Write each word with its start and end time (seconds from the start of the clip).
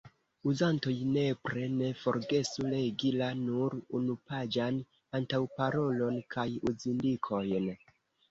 Uzantoj 0.51 0.93
nepre 1.15 1.65
ne 1.73 1.89
forgesu 2.03 2.63
legi 2.69 3.11
la– 3.23 3.27
nur 3.43 3.75
unupaĝan– 4.01 4.81
antaŭparolon 5.19 6.17
kaj 6.37 6.49
uzindikojn. 6.73 7.71